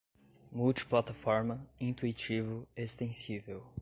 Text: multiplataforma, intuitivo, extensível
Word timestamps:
multiplataforma, 0.51 1.59
intuitivo, 1.79 2.67
extensível 2.75 3.63